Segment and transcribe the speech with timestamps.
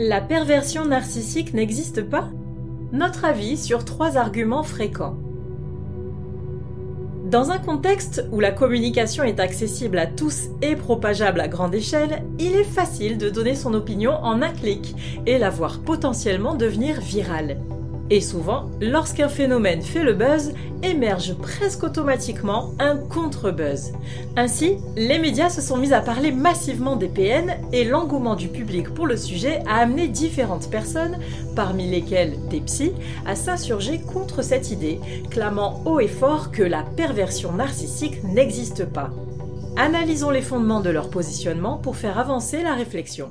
[0.00, 2.28] La perversion narcissique n'existe pas?
[2.92, 5.16] Notre avis sur trois arguments fréquents.
[7.24, 12.22] Dans un contexte où la communication est accessible à tous et propageable à grande échelle,
[12.38, 14.94] il est facile de donner son opinion en un clic
[15.26, 17.58] et la voir potentiellement devenir virale.
[18.10, 23.92] Et souvent, lorsqu'un phénomène fait le buzz, émerge presque automatiquement un contre-buzz.
[24.36, 28.94] Ainsi, les médias se sont mis à parler massivement des PN et l'engouement du public
[28.94, 31.18] pour le sujet a amené différentes personnes,
[31.54, 32.94] parmi lesquelles des psys,
[33.26, 35.00] à s'insurger contre cette idée,
[35.30, 39.10] clamant haut et fort que la perversion narcissique n'existe pas.
[39.76, 43.30] Analysons les fondements de leur positionnement pour faire avancer la réflexion.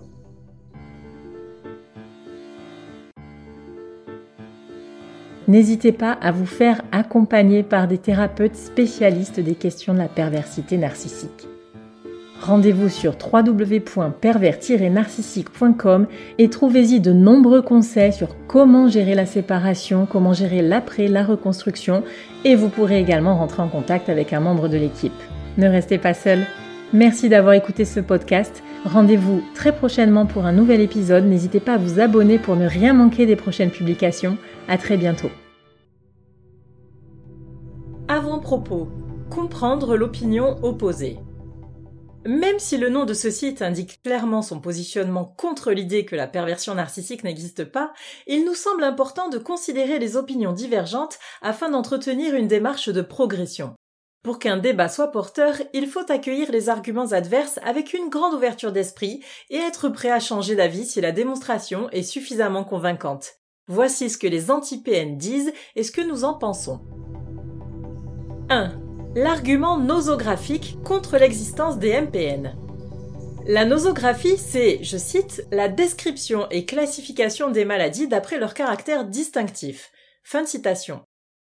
[5.48, 10.78] N'hésitez pas à vous faire accompagner par des thérapeutes spécialistes des questions de la perversité
[10.78, 11.48] narcissique.
[12.42, 16.06] Rendez-vous sur www.pervers-narcissique.com
[16.38, 22.04] et trouvez-y de nombreux conseils sur comment gérer la séparation, comment gérer l'après, la reconstruction
[22.46, 25.12] et vous pourrez également rentrer en contact avec un membre de l'équipe.
[25.58, 26.46] Ne restez pas seul.
[26.94, 28.64] Merci d'avoir écouté ce podcast.
[28.86, 31.26] Rendez-vous très prochainement pour un nouvel épisode.
[31.26, 34.38] N'hésitez pas à vous abonner pour ne rien manquer des prochaines publications.
[34.70, 35.30] À très bientôt.
[38.08, 38.88] Avant-propos.
[39.30, 41.20] Comprendre l'opinion opposée.
[42.26, 46.28] Même si le nom de ce site indique clairement son positionnement contre l'idée que la
[46.28, 47.92] perversion narcissique n'existe pas,
[48.28, 53.76] il nous semble important de considérer les opinions divergentes afin d'entretenir une démarche de progression.
[54.28, 58.74] Pour qu'un débat soit porteur, il faut accueillir les arguments adverses avec une grande ouverture
[58.74, 63.36] d'esprit et être prêt à changer d'avis si la démonstration est suffisamment convaincante.
[63.68, 66.82] Voici ce que les anti-PN disent et ce que nous en pensons.
[68.50, 68.74] 1.
[69.16, 72.54] L'argument nosographique contre l'existence des MPN.
[73.46, 79.90] La nosographie, c'est, je cite, la description et classification des maladies d'après leur caractère distinctif.
[80.26, 81.00] Fin de citation.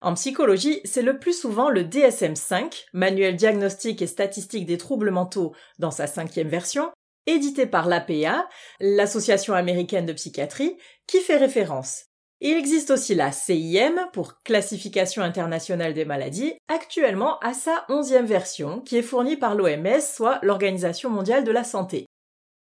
[0.03, 5.55] En psychologie, c'est le plus souvent le DSM-5, Manuel diagnostique et statistique des troubles mentaux
[5.79, 6.91] dans sa cinquième version,
[7.27, 8.49] édité par l'APA,
[8.81, 12.07] l'Association américaine de psychiatrie, qui fait référence.
[12.41, 18.81] Il existe aussi la CIM pour Classification internationale des maladies, actuellement à sa onzième version,
[18.81, 22.07] qui est fournie par l'OMS, soit l'Organisation mondiale de la santé.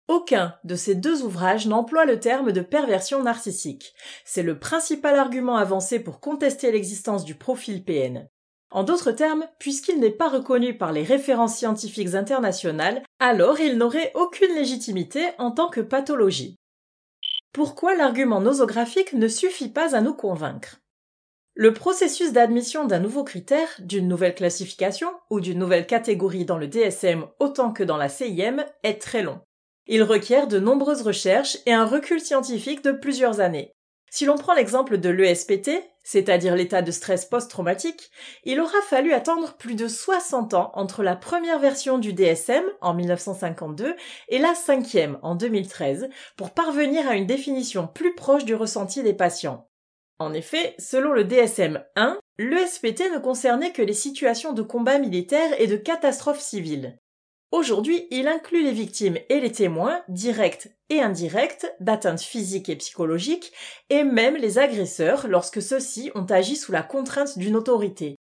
[0.07, 3.95] Aucun de ces deux ouvrages n'emploie le terme de perversion narcissique.
[4.27, 8.29] C'est le principal argument avancé pour contester l'existence du profil PN.
[8.71, 14.13] En d'autres termes, puisqu'il n'est pas reconnu par les références scientifiques internationales, alors il n'aurait
[14.15, 16.57] aucune légitimité en tant que pathologie.
[17.53, 20.81] Pourquoi l'argument nosographique ne suffit pas à nous convaincre?
[21.55, 26.67] Le processus d'admission d'un nouveau critère, d'une nouvelle classification ou d'une nouvelle catégorie dans le
[26.67, 29.41] DSM autant que dans la CIM est très long.
[29.87, 33.73] Il requiert de nombreuses recherches et un recul scientifique de plusieurs années.
[34.11, 35.71] Si l'on prend l'exemple de l'ESPT,
[36.05, 38.11] c'est-à-dire l'état de stress post-traumatique,
[38.45, 42.95] il aura fallu attendre plus de 60 ans entre la première version du DSM en
[42.95, 43.97] 1952
[44.29, 49.15] et la cinquième en 2013 pour parvenir à une définition plus proche du ressenti des
[49.15, 49.69] patients.
[50.21, 55.61] En effet, selon le DSM 1, l'ESPT ne concernait que les situations de combat militaire
[55.61, 56.99] et de catastrophes civiles.
[57.55, 63.53] Aujourd'hui, il inclut les victimes et les témoins, directs et indirects, d'atteintes physiques et psychologiques,
[63.91, 68.17] et même les agresseurs lorsque ceux-ci ont agi sous la contrainte d'une autorité.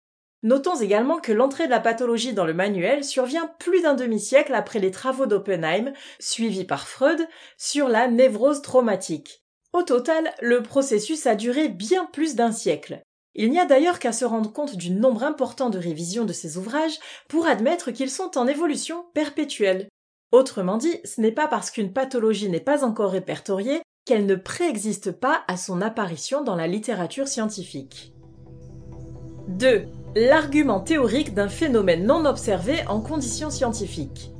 [0.42, 4.80] Notons également que l'entrée de la pathologie dans le manuel survient plus d'un demi-siècle après
[4.80, 7.22] les travaux d'Oppenheim, suivis par Freud,
[7.56, 9.44] sur la névrose traumatique.
[9.74, 13.04] Au total, le processus a duré bien plus d'un siècle.
[13.36, 16.58] Il n'y a d'ailleurs qu'à se rendre compte du nombre important de révisions de ces
[16.58, 19.88] ouvrages pour admettre qu'ils sont en évolution perpétuelle.
[20.32, 25.12] Autrement dit, ce n'est pas parce qu'une pathologie n'est pas encore répertoriée qu'elle ne préexiste
[25.12, 28.14] pas à son apparition dans la littérature scientifique.
[29.48, 29.86] 2.
[30.16, 34.32] L'argument théorique d'un phénomène non observé en conditions scientifiques.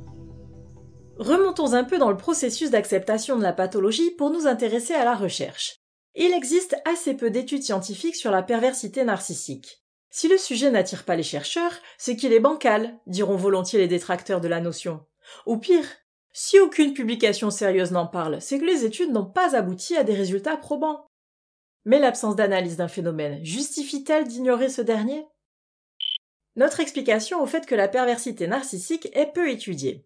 [1.18, 5.14] Remontons un peu dans le processus d'acceptation de la pathologie pour nous intéresser à la
[5.14, 5.79] recherche.
[6.14, 9.84] Il existe assez peu d'études scientifiques sur la perversité narcissique.
[10.10, 14.40] Si le sujet n'attire pas les chercheurs, c'est qu'il est bancal, diront volontiers les détracteurs
[14.40, 15.06] de la notion.
[15.46, 15.86] Ou pire,
[16.32, 20.14] si aucune publication sérieuse n'en parle, c'est que les études n'ont pas abouti à des
[20.14, 21.06] résultats probants.
[21.84, 25.26] Mais l'absence d'analyse d'un phénomène justifie-t-elle d'ignorer ce dernier?
[26.56, 30.04] Notre explication au fait que la perversité narcissique est peu étudiée.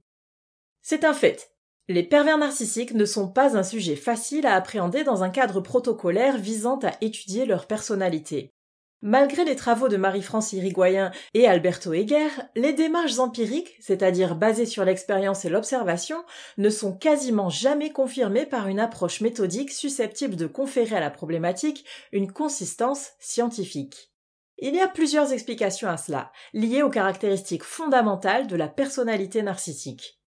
[0.82, 1.53] C'est un fait.
[1.86, 6.38] Les pervers narcissiques ne sont pas un sujet facile à appréhender dans un cadre protocolaire
[6.38, 8.54] visant à étudier leur personnalité.
[9.02, 14.82] Malgré les travaux de Marie-France Irigoyen et Alberto Heger, les démarches empiriques, c'est-à-dire basées sur
[14.86, 16.24] l'expérience et l'observation,
[16.56, 21.84] ne sont quasiment jamais confirmées par une approche méthodique susceptible de conférer à la problématique
[22.12, 24.10] une consistance scientifique.
[24.56, 30.23] Il y a plusieurs explications à cela, liées aux caractéristiques fondamentales de la personnalité narcissique.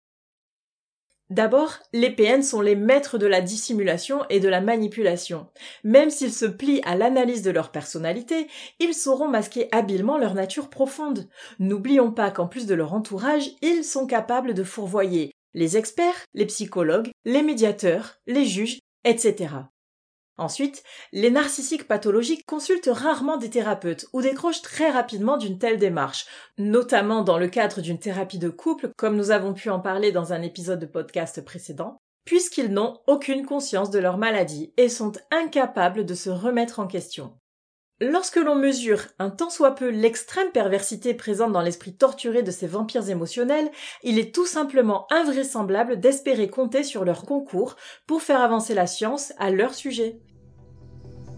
[1.31, 5.47] D'abord, les PN sont les maîtres de la dissimulation et de la manipulation.
[5.83, 8.47] Même s'ils se plient à l'analyse de leur personnalité,
[8.79, 11.27] ils sauront masquer habilement leur nature profonde.
[11.57, 16.45] N'oublions pas qu'en plus de leur entourage, ils sont capables de fourvoyer les experts, les
[16.45, 19.47] psychologues, les médiateurs, les juges, etc.
[20.37, 20.83] Ensuite,
[21.13, 26.25] les narcissiques pathologiques consultent rarement des thérapeutes ou décrochent très rapidement d'une telle démarche,
[26.57, 30.33] notamment dans le cadre d'une thérapie de couple, comme nous avons pu en parler dans
[30.33, 36.05] un épisode de podcast précédent, puisqu'ils n'ont aucune conscience de leur maladie et sont incapables
[36.05, 37.37] de se remettre en question.
[38.01, 42.67] Lorsque l'on mesure un tant soit peu l'extrême perversité présente dans l'esprit torturé de ces
[42.67, 43.71] vampires émotionnels,
[44.03, 49.31] il est tout simplement invraisemblable d'espérer compter sur leur concours pour faire avancer la science
[49.37, 50.19] à leur sujet.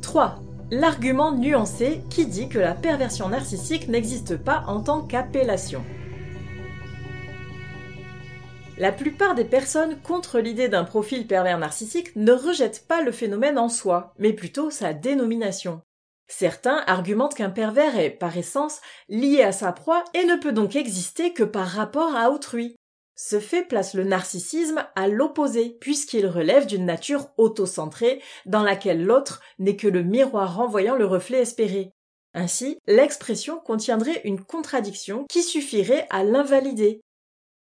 [0.07, 0.39] 3.
[0.71, 5.83] L'argument nuancé qui dit que la perversion narcissique n'existe pas en tant qu'appellation.
[8.77, 13.59] La plupart des personnes contre l'idée d'un profil pervers narcissique ne rejettent pas le phénomène
[13.59, 15.81] en soi, mais plutôt sa dénomination.
[16.30, 18.80] Certains argumentent qu'un pervers est, par essence,
[19.10, 22.77] lié à sa proie et ne peut donc exister que par rapport à autrui.
[23.17, 29.41] Ce fait place le narcissisme à l'opposé, puisqu'il relève d'une nature autocentrée dans laquelle l'autre
[29.59, 31.91] n'est que le miroir renvoyant le reflet espéré.
[32.33, 37.01] Ainsi, l'expression contiendrait une contradiction qui suffirait à l'invalider.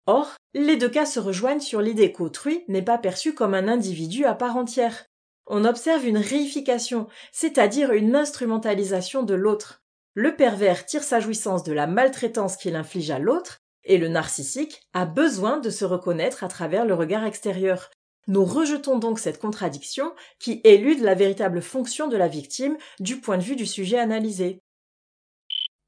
[0.05, 4.23] Or, les deux cas se rejoignent sur l'idée qu'autrui n'est pas perçu comme un individu
[4.23, 5.07] à part entière
[5.47, 9.81] on observe une réification, c'est-à-dire une instrumentalisation de l'autre.
[10.13, 14.81] Le pervers tire sa jouissance de la maltraitance qu'il inflige à l'autre, et le narcissique
[14.93, 17.89] a besoin de se reconnaître à travers le regard extérieur.
[18.27, 23.37] Nous rejetons donc cette contradiction qui élude la véritable fonction de la victime du point
[23.37, 24.61] de vue du sujet analysé.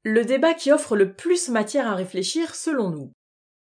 [0.02, 3.12] Le débat qui offre le plus matière à réfléchir selon nous.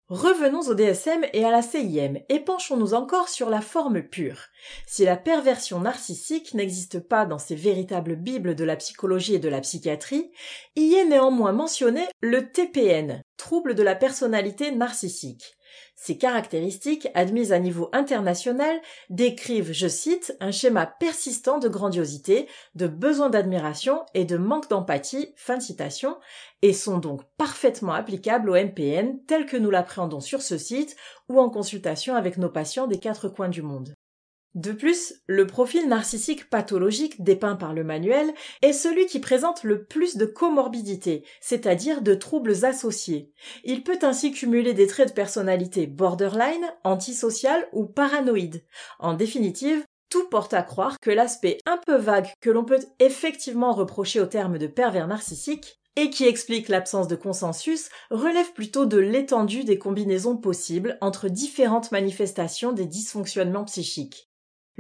[0.08, 4.40] Revenons au DSM et à la CIM et penchons-nous encore sur la forme pure.
[4.87, 9.50] Si la perversion narcissique n'existe pas dans ces véritables bibles de la psychologie et de
[9.50, 10.31] la psychiatrie,
[10.76, 15.57] y est néanmoins mentionné le TPN, trouble de la personnalité narcissique.
[15.96, 18.80] Ces caractéristiques, admises à niveau international,
[19.10, 25.32] décrivent, je cite, un schéma persistant de grandiosité, de besoin d'admiration et de manque d'empathie,
[25.36, 26.16] fin de citation,
[26.62, 30.96] et sont donc parfaitement applicables au MPN tel que nous l'appréhendons sur ce site
[31.28, 33.94] ou en consultation avec nos patients des quatre coins du monde.
[34.54, 39.84] De plus, le profil narcissique pathologique dépeint par le manuel est celui qui présente le
[39.84, 43.30] plus de comorbidité, c'est-à-dire de troubles associés.
[43.64, 48.64] Il peut ainsi cumuler des traits de personnalité borderline, antisocial ou paranoïde.
[48.98, 53.72] En définitive, tout porte à croire que l'aspect un peu vague que l'on peut effectivement
[53.72, 58.98] reprocher au terme de pervers narcissique et qui explique l'absence de consensus relève plutôt de
[58.98, 64.28] l'étendue des combinaisons possibles entre différentes manifestations des dysfonctionnements psychiques.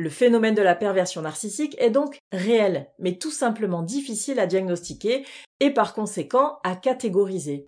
[0.00, 5.24] Le phénomène de la perversion narcissique est donc réel, mais tout simplement difficile à diagnostiquer
[5.58, 7.66] et par conséquent à catégoriser.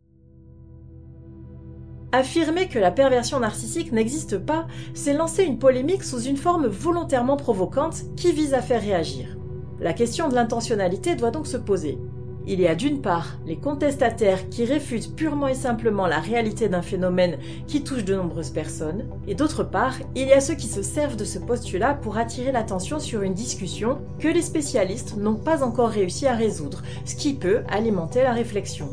[2.12, 7.36] Affirmer que la perversion narcissique n'existe pas, c'est lancer une polémique sous une forme volontairement
[7.36, 9.36] provocante qui vise à faire réagir.
[9.80, 11.98] La question de l'intentionnalité doit donc se poser.
[12.46, 16.82] Il y a d'une part les contestataires qui réfutent purement et simplement la réalité d'un
[16.82, 20.82] phénomène qui touche de nombreuses personnes, et d'autre part, il y a ceux qui se
[20.82, 25.62] servent de ce postulat pour attirer l'attention sur une discussion que les spécialistes n'ont pas
[25.62, 28.88] encore réussi à résoudre, ce qui peut alimenter la réflexion.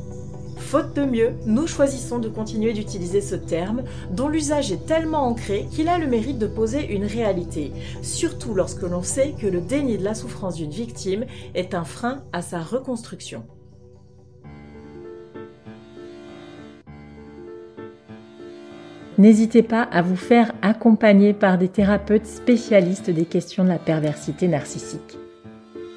[0.68, 5.66] Faute de mieux, nous choisissons de continuer d'utiliser ce terme dont l'usage est tellement ancré
[5.72, 7.72] qu'il a le mérite de poser une réalité,
[8.02, 11.24] surtout lorsque l'on sait que le déni de la souffrance d'une victime
[11.56, 13.46] est un frein à sa reconstruction.
[19.18, 24.50] N'hésitez pas à vous faire accompagner par des thérapeutes spécialistes des questions de la perversité
[24.50, 25.18] narcissique.